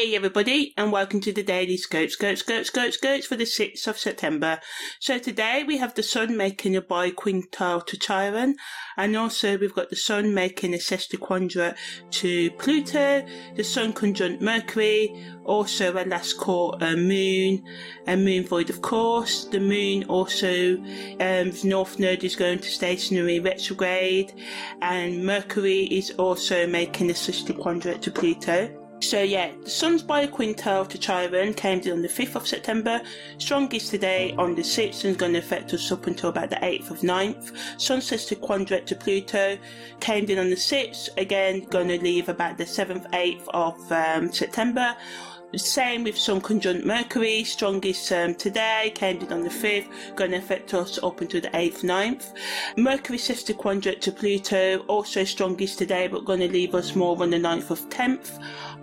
Hey 0.00 0.16
everybody, 0.16 0.72
and 0.78 0.90
welcome 0.90 1.20
to 1.20 1.30
the 1.30 1.42
Daily 1.42 1.76
Scope, 1.76 2.08
Scope, 2.08 2.38
Scope, 2.38 2.64
Scope, 2.64 2.94
Scopes 2.94 3.26
for 3.26 3.36
the 3.36 3.44
6th 3.44 3.86
of 3.86 3.98
September. 3.98 4.58
So 4.98 5.18
today 5.18 5.62
we 5.62 5.76
have 5.76 5.92
the 5.92 6.02
Sun 6.02 6.38
making 6.38 6.74
a 6.74 6.80
biquintile 6.80 7.84
to 7.84 7.98
Chiron, 7.98 8.56
and 8.96 9.14
also 9.14 9.58
we've 9.58 9.74
got 9.74 9.90
the 9.90 9.96
Sun 9.96 10.32
making 10.32 10.72
a 10.72 10.78
sesquiquadrate 10.78 11.76
to 12.12 12.50
Pluto, 12.52 13.26
the 13.54 13.62
Sun 13.62 13.92
conjunct 13.92 14.40
Mercury, 14.40 15.22
also 15.44 15.92
a 15.92 16.04
last 16.06 16.38
quarter 16.38 16.96
moon, 16.96 17.62
a 18.06 18.16
moon 18.16 18.46
void 18.46 18.70
of 18.70 18.80
course. 18.80 19.44
The 19.44 19.60
moon 19.60 20.04
also, 20.04 20.78
um, 21.20 21.52
North 21.62 21.98
Node 21.98 22.24
is 22.24 22.36
going 22.36 22.60
to 22.60 22.70
stationary 22.70 23.38
retrograde, 23.38 24.32
and 24.80 25.26
Mercury 25.26 25.82
is 25.82 26.10
also 26.12 26.66
making 26.66 27.10
a 27.10 27.12
sesquiquadrate 27.12 28.00
to 28.00 28.10
Pluto. 28.10 28.79
So 29.00 29.22
yeah, 29.22 29.50
the 29.64 29.70
sun's 29.70 30.02
by 30.02 30.20
a 30.20 30.28
quintile 30.28 30.86
to 30.86 30.98
Chiron 30.98 31.54
came 31.54 31.80
in 31.80 31.92
on 31.92 32.02
the 32.02 32.08
5th 32.08 32.36
of 32.36 32.46
September, 32.46 33.00
strongest 33.38 33.90
today 33.90 34.34
on 34.36 34.54
the 34.54 34.62
6th 34.62 35.04
and 35.04 35.16
going 35.16 35.32
to 35.32 35.38
affect 35.38 35.72
us 35.72 35.90
up 35.90 36.06
until 36.06 36.28
about 36.28 36.50
the 36.50 36.56
8th 36.56 36.90
of 36.90 36.98
9th. 36.98 37.80
Sun 37.80 38.00
sesquiquadrate 38.00 38.84
to 38.86 38.94
Pluto 38.94 39.56
came 40.00 40.26
in 40.26 40.38
on 40.38 40.50
the 40.50 40.56
6th, 40.56 41.08
again 41.16 41.64
going 41.64 41.88
to 41.88 41.98
leave 41.98 42.28
about 42.28 42.58
the 42.58 42.64
7th, 42.64 43.10
8th 43.12 43.48
of 43.48 43.90
um, 43.90 44.30
September. 44.32 44.94
Same 45.56 46.04
with 46.04 46.16
Sun 46.16 46.42
conjunct 46.42 46.86
Mercury, 46.86 47.42
strongest 47.42 48.12
um, 48.12 48.36
today, 48.36 48.92
came 48.94 49.20
in 49.20 49.32
on 49.32 49.42
the 49.42 49.48
5th, 49.48 50.14
going 50.14 50.30
to 50.30 50.36
affect 50.36 50.72
us 50.74 51.02
up 51.02 51.20
until 51.20 51.40
the 51.40 51.48
8th, 51.48 51.82
9th. 51.82 52.32
Mercury 52.76 53.18
sesquiquadrate 53.18 54.00
to 54.00 54.12
Pluto, 54.12 54.78
also 54.86 55.24
strongest 55.24 55.76
today, 55.76 56.06
but 56.06 56.24
going 56.24 56.38
to 56.38 56.48
leave 56.48 56.76
us 56.76 56.94
more 56.94 57.20
on 57.20 57.30
the 57.30 57.36
9th 57.36 57.70
of 57.70 57.88
10th 57.88 58.38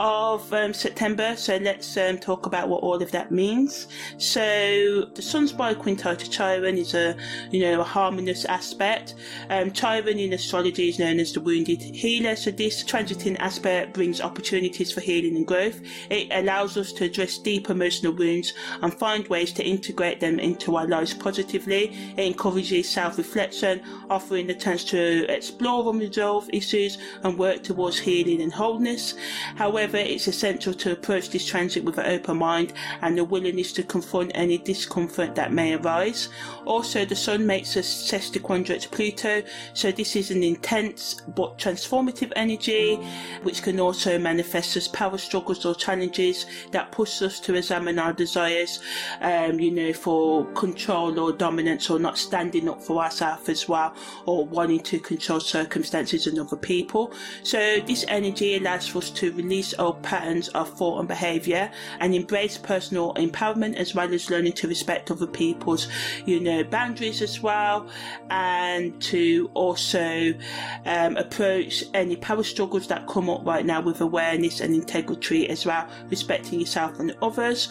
of 0.00 0.52
um, 0.52 0.72
September. 0.72 1.34
So 1.36 1.56
let's 1.56 1.96
um, 1.96 2.18
talk 2.18 2.46
about 2.46 2.68
what 2.68 2.82
all 2.82 3.02
of 3.02 3.10
that 3.12 3.30
means. 3.30 3.88
So 4.18 5.04
the 5.14 5.22
Sun's 5.22 5.52
biquintile 5.52 6.18
to 6.18 6.30
Chiron 6.30 6.78
is 6.78 6.94
a 6.94 7.16
you 7.50 7.60
know 7.60 7.80
a 7.80 7.84
harmonious 7.84 8.44
aspect. 8.44 9.14
Um, 9.50 9.72
Chiron 9.72 10.18
in 10.18 10.32
astrology 10.32 10.88
is 10.88 10.98
known 10.98 11.18
as 11.20 11.32
the 11.32 11.40
wounded 11.40 11.82
healer. 11.82 12.36
So 12.36 12.50
this 12.50 12.84
transiting 12.84 13.38
aspect 13.38 13.92
brings 13.92 14.20
opportunities 14.20 14.92
for 14.92 15.00
healing 15.00 15.36
and 15.36 15.46
growth. 15.46 15.80
It 16.10 16.30
allows 16.48 16.78
us 16.78 16.92
to 16.92 17.04
address 17.04 17.36
deep 17.36 17.68
emotional 17.68 18.12
wounds 18.12 18.54
and 18.80 18.94
find 18.94 19.28
ways 19.28 19.52
to 19.52 19.64
integrate 19.64 20.18
them 20.18 20.38
into 20.38 20.76
our 20.76 20.86
lives 20.86 21.12
positively. 21.12 21.92
It 22.16 22.24
encourages 22.24 22.88
self-reflection, 22.88 23.82
offering 24.08 24.46
the 24.46 24.54
chance 24.54 24.82
to 24.84 25.26
explore 25.28 25.90
and 25.90 26.00
resolve 26.00 26.48
issues 26.52 26.96
and 27.22 27.38
work 27.38 27.62
towards 27.62 27.98
healing 27.98 28.40
and 28.40 28.52
wholeness. 28.52 29.14
However 29.56 29.98
it's 29.98 30.26
essential 30.26 30.72
to 30.74 30.92
approach 30.92 31.28
this 31.28 31.46
transit 31.46 31.84
with 31.84 31.98
an 31.98 32.06
open 32.06 32.38
mind 32.38 32.72
and 33.02 33.18
a 33.18 33.24
willingness 33.24 33.72
to 33.74 33.82
confront 33.82 34.32
any 34.34 34.56
discomfort 34.56 35.34
that 35.34 35.52
may 35.52 35.74
arise. 35.74 36.30
Also, 36.64 37.04
the 37.04 37.16
Sun 37.16 37.46
makes 37.46 37.76
a 37.76 37.82
to 37.82 38.88
Pluto, 38.90 39.42
so 39.74 39.92
this 39.92 40.16
is 40.16 40.30
an 40.30 40.42
intense 40.42 41.20
but 41.36 41.58
transformative 41.58 42.32
energy, 42.36 42.96
which 43.42 43.62
can 43.62 43.80
also 43.80 44.18
manifest 44.18 44.76
as 44.76 44.88
power 44.88 45.18
struggles 45.18 45.64
or 45.64 45.74
challenges 45.74 46.37
that 46.70 46.92
push 46.92 47.22
us 47.22 47.40
to 47.40 47.54
examine 47.54 47.98
our 47.98 48.12
desires, 48.12 48.80
um, 49.20 49.58
you 49.58 49.70
know, 49.70 49.92
for 49.92 50.44
control 50.52 51.18
or 51.18 51.32
dominance 51.32 51.90
or 51.90 51.98
not 51.98 52.18
standing 52.18 52.68
up 52.68 52.82
for 52.82 53.02
ourselves 53.02 53.48
as 53.48 53.68
well, 53.68 53.94
or 54.26 54.44
wanting 54.46 54.80
to 54.80 54.98
control 54.98 55.40
circumstances 55.40 56.26
and 56.26 56.38
other 56.38 56.56
people. 56.56 57.12
So 57.42 57.80
this 57.80 58.04
energy 58.08 58.56
allows 58.56 58.94
us 58.94 59.10
to 59.10 59.32
release 59.32 59.74
old 59.78 60.02
patterns 60.02 60.48
of 60.48 60.72
thought 60.76 60.98
and 60.98 61.08
behaviour 61.08 61.70
and 62.00 62.14
embrace 62.14 62.58
personal 62.58 63.14
empowerment 63.14 63.76
as 63.76 63.94
well 63.94 64.12
as 64.12 64.30
learning 64.30 64.52
to 64.54 64.68
respect 64.68 65.10
other 65.10 65.26
people's, 65.26 65.88
you 66.26 66.40
know, 66.40 66.64
boundaries 66.64 67.22
as 67.22 67.40
well 67.40 67.88
and 68.30 69.00
to 69.02 69.50
also 69.54 70.34
um, 70.86 71.16
approach 71.16 71.84
any 71.94 72.16
power 72.16 72.42
struggles 72.42 72.86
that 72.88 73.06
come 73.06 73.30
up 73.30 73.44
right 73.44 73.64
now 73.64 73.80
with 73.80 74.00
awareness 74.00 74.60
and 74.60 74.74
integrity 74.74 75.48
as 75.48 75.66
well, 75.66 75.88
respecting 76.28 76.60
yourself 76.60 77.00
and 77.00 77.16
others. 77.22 77.68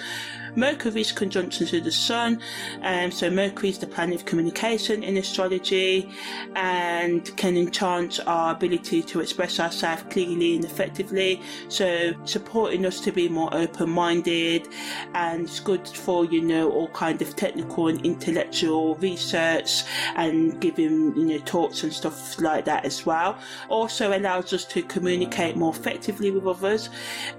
Mercury's 0.58 1.12
conjunction 1.12 1.68
to 1.68 1.80
the 1.80 1.92
Sun, 1.92 2.42
um, 2.82 3.12
so 3.12 3.30
Mercury 3.30 3.70
is 3.70 3.78
the 3.78 3.86
planet 3.86 4.16
of 4.16 4.26
communication 4.26 5.04
in 5.04 5.18
astrology 5.18 6.10
and 6.56 7.38
can 7.38 7.56
enhance 7.56 8.20
our 8.22 8.54
ability 8.54 9.04
to 9.04 9.20
express 9.20 9.60
ourselves 9.60 10.04
clearly 10.10 10.56
and 10.56 10.66
effectively. 10.66 11.40
So 11.70 12.14
supporting 12.26 12.88
us 12.88 13.00
to 13.02 13.12
be 13.12 13.30
more 13.30 13.54
open-minded 13.54 14.68
and 15.14 15.44
it's 15.44 15.60
good 15.60 15.88
for 15.88 16.26
you 16.26 16.42
know 16.42 16.72
all 16.72 16.88
kind 16.90 17.22
of 17.22 17.36
technical 17.36 17.88
and 17.88 18.04
intellectual 18.04 18.96
research 18.96 19.84
and 20.16 20.60
giving 20.60 21.16
you 21.16 21.26
know 21.26 21.38
talks 21.40 21.84
and 21.84 21.94
stuff 21.94 22.40
like 22.42 22.66
that 22.66 22.84
as 22.84 23.06
well. 23.06 23.38
Also 23.70 24.18
allows 24.18 24.54
us 24.54 24.66
to 24.66 24.82
communicate 24.82 25.56
more 25.56 25.74
effectively 25.74 26.32
with 26.32 26.48
others, 26.48 26.90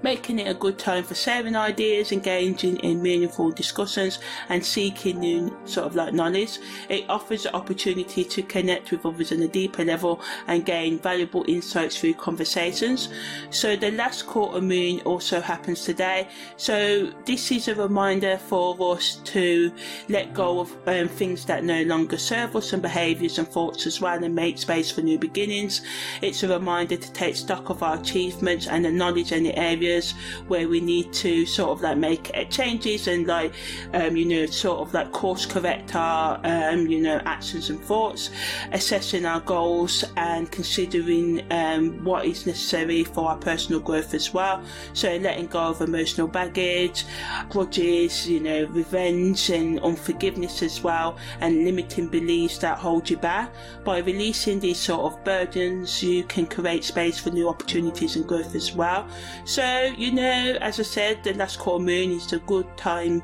making 0.03 0.39
it 0.39 0.47
a 0.49 0.53
good 0.53 0.79
time 0.79 1.03
for 1.03 1.15
sharing 1.15 1.57
ideas, 1.57 2.13
engaging 2.13 2.77
in 2.77 3.01
meaningful 3.09 3.49
discussions 3.51 4.19
and 4.49 4.63
seeking 4.63 5.19
new 5.19 5.41
sort 5.65 5.87
of 5.87 5.95
like 5.95 6.13
knowledge. 6.13 6.59
It 6.89 7.03
offers 7.09 7.43
the 7.43 7.51
opportunity 7.55 8.23
to 8.35 8.41
connect 8.55 8.91
with 8.91 9.05
others 9.05 9.31
on 9.31 9.41
a 9.41 9.47
deeper 9.47 9.83
level 9.83 10.21
and 10.47 10.65
gain 10.65 10.99
valuable 10.99 11.43
insights 11.47 11.99
through 11.99 12.15
conversations. 12.15 13.09
So 13.49 13.75
the 13.75 13.91
last 13.91 14.27
quarter 14.27 14.61
moon 14.61 15.01
also 15.11 15.41
happens 15.41 15.83
today. 15.83 16.27
So 16.57 17.11
this 17.25 17.51
is 17.51 17.67
a 17.67 17.75
reminder 17.75 18.37
for 18.37 18.65
us 18.93 19.05
to 19.33 19.71
let 20.07 20.33
go 20.33 20.59
of 20.59 20.69
um, 20.87 21.07
things 21.07 21.45
that 21.45 21.63
no 21.63 21.81
longer 21.83 22.17
serve 22.17 22.55
us 22.55 22.73
and 22.73 22.81
behaviours 22.81 23.39
and 23.39 23.47
thoughts 23.47 23.87
as 23.87 23.99
well 23.99 24.23
and 24.23 24.35
make 24.35 24.57
space 24.57 24.91
for 24.91 25.01
new 25.01 25.17
beginnings. 25.17 25.81
It's 26.21 26.43
a 26.43 26.47
reminder 26.47 26.97
to 26.97 27.11
take 27.13 27.35
stock 27.35 27.69
of 27.69 27.81
our 27.81 27.97
achievements 27.99 28.67
and 28.67 28.85
the 28.85 28.91
knowledge 28.91 29.31
in 29.31 29.43
the 29.43 29.57
areas 29.57 30.13
where 30.47 30.67
we 30.67 30.79
need 30.79 31.11
to 31.25 31.45
sort 31.45 31.71
of 31.71 31.81
like 31.81 31.97
make 31.97 32.25
changes 32.49 32.98
and 33.07 33.27
like 33.27 33.53
um, 33.93 34.15
you 34.15 34.25
know 34.25 34.45
sort 34.45 34.79
of 34.79 34.93
like 34.93 35.11
course 35.11 35.45
correct 35.45 35.95
our 35.95 36.39
um, 36.43 36.87
you 36.87 37.01
know 37.01 37.21
actions 37.25 37.69
and 37.69 37.79
thoughts 37.81 38.29
assessing 38.71 39.25
our 39.25 39.41
goals 39.41 40.03
and 40.17 40.51
considering 40.51 41.45
um, 41.51 42.03
what 42.03 42.25
is 42.25 42.45
necessary 42.45 43.03
for 43.03 43.29
our 43.29 43.37
personal 43.37 43.79
growth 43.79 44.13
as 44.13 44.33
well. 44.33 44.63
So 44.93 45.15
letting 45.17 45.47
go 45.47 45.59
of 45.59 45.81
emotional 45.81 46.27
baggage 46.27 47.05
grudges 47.49 48.27
you 48.27 48.39
know 48.39 48.65
revenge 48.65 49.49
and 49.49 49.79
unforgiveness 49.81 50.61
as 50.61 50.81
well 50.81 51.17
and 51.41 51.65
limiting 51.65 52.07
beliefs 52.07 52.57
that 52.59 52.77
hold 52.77 53.09
you 53.09 53.17
back. 53.17 53.53
By 53.83 53.99
releasing 53.99 54.59
these 54.59 54.77
sort 54.77 55.01
of 55.01 55.23
burdens 55.23 56.03
you 56.03 56.23
can 56.23 56.45
create 56.45 56.83
space 56.83 57.19
for 57.19 57.29
new 57.31 57.49
opportunities 57.49 58.15
and 58.15 58.27
growth 58.27 58.55
as 58.55 58.73
well. 58.73 59.07
So 59.45 59.93
you 59.97 60.11
know 60.11 60.57
as 60.61 60.79
I 60.79 60.83
said 60.83 61.23
the 61.23 61.33
last 61.33 61.59
quarter 61.59 61.83
moon 61.83 62.11
is 62.11 62.31
a 62.33 62.39
good 62.39 62.67
time 62.79 63.21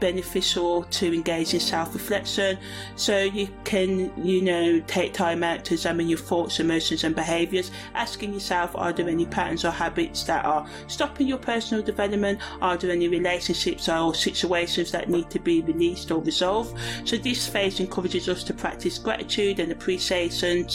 beneficial 0.00 0.84
to 0.84 1.12
engage 1.12 1.54
in 1.54 1.60
self-reflection. 1.60 2.58
So 2.96 3.18
you 3.22 3.48
can 3.64 4.12
you 4.24 4.42
know 4.42 4.80
take 4.86 5.14
time 5.14 5.42
out 5.42 5.64
to 5.66 5.74
examine 5.74 6.08
your 6.08 6.18
thoughts 6.18 6.60
emotions 6.60 7.04
and 7.04 7.14
behaviors 7.14 7.70
asking 7.94 8.34
yourself 8.34 8.74
are 8.74 8.92
there 8.92 9.08
any 9.08 9.26
patterns 9.26 9.64
or 9.64 9.70
habits 9.70 10.24
that 10.24 10.44
are 10.44 10.66
stopping 10.86 11.26
your 11.26 11.38
personal 11.38 11.82
development? 11.82 12.40
Are 12.60 12.76
there 12.76 12.90
any 12.90 13.08
relationships 13.08 13.88
or 13.88 14.14
situations 14.14 14.92
that 14.92 15.08
need 15.08 15.30
to 15.30 15.38
be 15.38 15.62
released 15.62 16.10
or 16.10 16.22
resolved? 16.22 16.78
So 17.04 17.16
this 17.16 17.46
phase 17.46 17.80
encourages 17.80 18.28
us 18.28 18.44
to 18.44 18.54
practice 18.54 18.98
gratitude 18.98 19.60
and 19.60 19.72
appreciation 19.72 20.68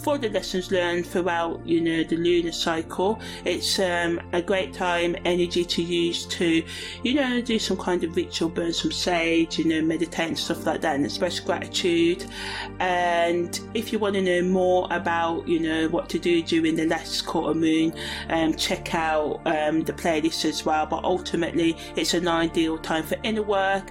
for 0.00 0.18
the 0.18 0.28
lessons 0.28 0.70
learned 0.70 1.06
throughout 1.06 1.66
you 1.66 1.80
know 1.80 2.04
the 2.04 2.16
lunar 2.16 2.52
cycle. 2.52 3.20
It's 3.44 3.78
um, 3.78 4.20
a 4.32 4.42
great 4.42 4.74
time 4.74 5.16
energy 5.24 5.64
to 5.64 5.82
use 5.82 6.26
to 6.26 6.62
you 7.02 7.14
know 7.14 7.40
do 7.40 7.58
some 7.58 7.76
kind 7.78 8.04
of 8.04 8.14
ritual, 8.16 8.48
burn 8.48 8.72
some 8.72 8.92
sage, 8.92 9.58
you 9.58 9.64
know, 9.64 9.80
meditate 9.82 10.28
and 10.28 10.38
stuff 10.38 10.66
like 10.66 10.80
that, 10.82 10.96
and 10.96 11.04
express 11.04 11.40
gratitude. 11.40 12.26
And 12.80 13.58
if 13.74 13.92
you 13.92 13.98
want 13.98 14.14
to 14.14 14.22
know 14.22 14.42
more 14.42 14.88
about, 14.90 15.46
you 15.48 15.60
know, 15.60 15.88
what 15.88 16.08
to 16.10 16.18
do 16.18 16.42
during 16.42 16.76
the 16.76 16.86
last 16.86 17.26
quarter 17.26 17.58
moon, 17.58 17.94
um, 18.28 18.54
check 18.54 18.94
out 18.94 19.40
um, 19.46 19.82
the 19.82 19.92
playlist 19.92 20.44
as 20.44 20.64
well. 20.64 20.86
But 20.86 21.04
ultimately, 21.04 21.76
it's 21.96 22.14
an 22.14 22.28
ideal 22.28 22.78
time 22.78 23.04
for 23.04 23.16
inner 23.22 23.42
work 23.42 23.90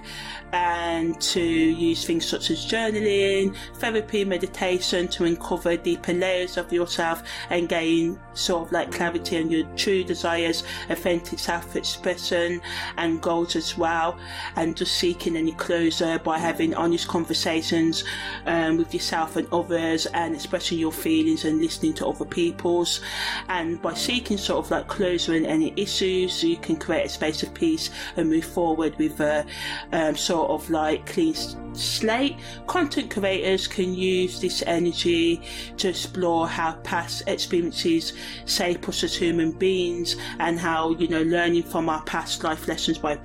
and 0.52 1.20
to 1.20 1.40
use 1.40 2.04
things 2.04 2.24
such 2.24 2.50
as 2.50 2.64
journaling, 2.64 3.54
therapy, 3.74 4.24
meditation 4.24 5.08
to 5.08 5.24
uncover 5.24 5.76
deeper 5.76 6.12
layers 6.12 6.56
of 6.56 6.72
yourself 6.72 7.22
and 7.50 7.68
gain 7.68 8.18
sort 8.34 8.66
of 8.66 8.72
like 8.72 8.90
clarity 8.90 9.38
on 9.38 9.50
your 9.50 9.64
true 9.76 10.02
desires, 10.04 10.64
authentic 10.88 11.38
self 11.38 11.76
expression 11.76 12.60
and 12.96 13.20
goals 13.20 13.56
as 13.56 13.76
well, 13.78 14.18
and 14.56 14.76
just 14.76 14.98
seeking 14.98 15.36
any 15.36 15.52
closure 15.52 16.18
by 16.18 16.38
having 16.38 16.74
honest 16.74 17.08
conversations 17.08 18.04
um, 18.46 18.76
with 18.76 18.92
yourself 18.92 19.36
and 19.36 19.48
others, 19.52 20.06
and 20.06 20.34
expressing 20.34 20.78
your 20.78 20.92
feelings 20.92 21.44
and 21.44 21.60
listening 21.60 21.94
to 21.94 22.06
other 22.06 22.24
people's. 22.24 23.00
And 23.48 23.80
by 23.80 23.94
seeking 23.94 24.36
sort 24.36 24.64
of 24.64 24.70
like 24.70 24.88
closure 24.88 25.34
in 25.34 25.46
any 25.46 25.72
issues, 25.76 26.42
you 26.42 26.56
can 26.56 26.76
create 26.76 27.06
a 27.06 27.08
space 27.08 27.42
of 27.42 27.54
peace 27.54 27.90
and 28.16 28.28
move 28.28 28.44
forward 28.44 28.96
with 28.98 29.20
a 29.20 29.46
um, 29.92 30.16
sort 30.16 30.50
of 30.50 30.68
like 30.70 31.06
clean 31.06 31.34
slate. 31.74 32.36
Content 32.66 33.10
creators 33.10 33.66
can 33.66 33.94
use 33.94 34.40
this 34.40 34.62
energy 34.66 35.42
to 35.76 35.88
explore 35.88 36.48
how 36.48 36.72
past 36.82 37.22
experiences 37.26 38.12
shape 38.46 38.88
us 38.88 39.04
as 39.04 39.16
human 39.16 39.52
beings 39.52 40.16
and 40.38 40.58
how, 40.58 40.90
you 40.92 41.08
know, 41.08 41.22
learning 41.22 41.62
from 41.62 41.88
our 41.88 42.02
past 42.02 42.42
life 42.44 42.66
lessons 42.68 42.98
by 42.98 43.16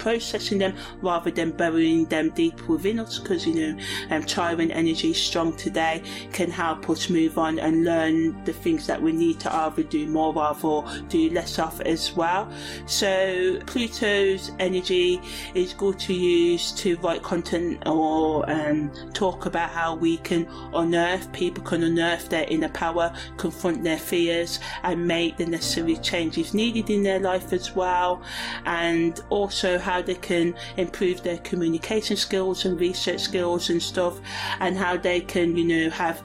them 0.50 0.76
rather 1.02 1.32
than 1.32 1.52
burying 1.52 2.06
them 2.06 2.30
deep 2.32 2.68
within 2.68 3.00
us 3.00 3.20
because, 3.20 3.46
you 3.46 3.54
know, 3.54 3.84
um, 4.10 4.24
Chiron 4.26 4.72
energy 4.72 5.14
strong 5.14 5.56
today 5.56 6.02
can 6.32 6.50
help 6.50 6.90
us 6.90 7.10
move 7.10 7.38
on 7.38 7.60
and 7.60 7.86
learn 7.86 8.44
the 8.46 8.54
things 8.54 8.88
that 8.88 9.02
we 9.02 9.12
need 9.12 9.40
to 9.40 9.54
either 9.54 9.84
do 9.84 10.08
more 10.08 10.34
of 10.38 10.64
or 10.66 10.86
do 11.10 11.30
less 11.30 11.60
of 11.60 11.80
as 11.82 12.14
well. 12.14 12.52
So 12.86 13.60
Pluto's 13.66 14.52
energy 14.60 15.22
is 15.54 15.74
good 15.74 16.00
to 16.00 16.14
use 16.14 16.72
to 16.74 16.98
write 16.98 17.24
content 17.24 17.88
or 17.88 18.50
um, 18.50 18.92
talk 19.14 19.46
about 19.46 19.70
how 19.70 19.96
we 19.96 20.18
can 20.18 20.48
unearth, 20.74 21.32
people 21.34 21.64
can 21.64 21.84
unearth 21.84 22.30
their 22.30 22.46
inner 22.50 22.70
power, 22.70 23.14
confront 23.38 23.84
their 23.84 23.98
fears, 23.98 24.60
and 24.84 25.08
make 25.08 25.38
the 25.38 25.46
necessary 25.46 25.98
changes 25.98 26.54
needed 26.54 26.90
in 26.90 27.04
their 27.04 27.20
life 27.20 27.54
as 27.54 27.76
well. 27.76 28.22
And 28.66 29.20
also 29.30 29.78
how 29.78 30.02
they 30.02 30.16
can 30.16 30.33
improve 30.78 31.24
their 31.24 31.38
communication 31.40 32.18
skills 32.18 32.66
and 32.66 32.80
research 32.80 33.22
skills 33.22 33.70
and 33.70 33.82
stuff, 33.82 34.20
and 34.60 34.78
how 34.78 34.98
they 34.98 35.22
can, 35.22 35.58
you 35.58 35.66
know, 35.66 35.90
have 35.90 36.22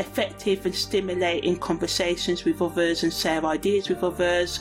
effective 0.00 0.64
and 0.64 0.74
stimulating 0.74 1.56
conversations 1.56 2.44
with 2.44 2.62
others 2.62 3.02
and 3.02 3.12
share 3.12 3.44
ideas 3.44 3.88
with 3.88 4.02
others. 4.02 4.60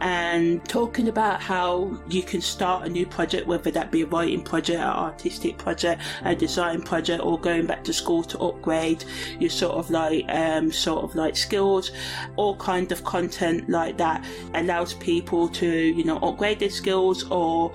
And 0.00 0.64
talking 0.68 1.08
about 1.08 1.40
how 1.40 1.98
you 2.08 2.22
can 2.22 2.40
start 2.40 2.86
a 2.86 2.90
new 2.90 3.06
project 3.06 3.46
whether 3.46 3.70
that 3.70 3.90
be 3.90 4.02
a 4.02 4.06
writing 4.06 4.42
project 4.42 4.78
an 4.78 4.86
artistic 4.86 5.56
project 5.56 6.02
a 6.24 6.34
design 6.34 6.82
project 6.82 7.22
or 7.24 7.38
going 7.38 7.66
back 7.66 7.82
to 7.84 7.92
school 7.92 8.22
to 8.24 8.38
upgrade 8.38 9.04
your 9.40 9.50
sort 9.50 9.74
of 9.74 9.90
like 9.90 10.24
um, 10.28 10.70
sort 10.70 11.02
of 11.02 11.14
like 11.14 11.36
skills. 11.36 11.90
All 12.36 12.56
kind 12.56 12.92
of 12.92 13.02
content 13.04 13.68
like 13.68 13.96
that 13.98 14.24
allows 14.54 14.94
people 14.94 15.48
to 15.48 15.68
you 15.68 16.04
know 16.04 16.18
upgrade 16.18 16.58
their 16.60 16.70
skills 16.70 17.24
or 17.30 17.72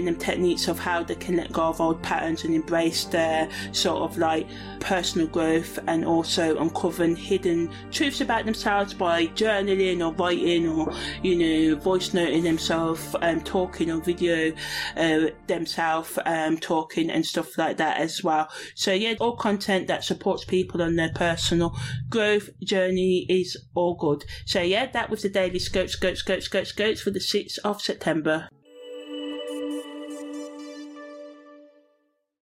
giving 0.00 0.14
them 0.14 0.20
techniques 0.20 0.66
of 0.66 0.78
how 0.78 1.02
they 1.02 1.14
can 1.14 1.36
let 1.36 1.52
go 1.52 1.64
of 1.64 1.78
old 1.78 2.02
patterns 2.02 2.44
and 2.44 2.54
embrace 2.54 3.04
their 3.04 3.46
sort 3.72 3.98
of 3.98 4.16
like 4.16 4.46
personal 4.80 5.26
growth 5.26 5.78
and 5.88 6.06
also 6.06 6.56
uncovering 6.56 7.14
hidden 7.14 7.70
truths 7.90 8.22
about 8.22 8.46
themselves 8.46 8.94
by 8.94 9.26
journaling 9.28 10.00
or 10.00 10.14
writing 10.14 10.66
or, 10.66 10.90
you 11.22 11.36
know, 11.36 11.76
voice 11.76 12.14
noting 12.14 12.44
themselves, 12.44 13.14
um, 13.20 13.42
talking 13.42 13.90
or 13.90 14.00
video 14.00 14.50
uh, 14.96 15.26
themselves, 15.46 16.18
um, 16.24 16.56
talking 16.56 17.10
and 17.10 17.26
stuff 17.26 17.58
like 17.58 17.76
that 17.76 18.00
as 18.00 18.24
well. 18.24 18.48
So 18.74 18.94
yeah, 18.94 19.16
all 19.20 19.36
content 19.36 19.86
that 19.88 20.02
supports 20.02 20.46
people 20.46 20.80
on 20.80 20.96
their 20.96 21.12
personal 21.14 21.76
growth 22.08 22.48
journey 22.60 23.26
is 23.28 23.54
all 23.74 23.96
good. 23.96 24.24
So 24.46 24.62
yeah, 24.62 24.86
that 24.92 25.10
was 25.10 25.20
the 25.20 25.28
daily 25.28 25.58
scope, 25.58 25.90
scope, 25.90 26.16
scope, 26.16 26.40
scope, 26.40 26.66
scopes 26.66 27.02
for 27.02 27.10
the 27.10 27.20
6th 27.20 27.58
of 27.64 27.82
September. 27.82 28.48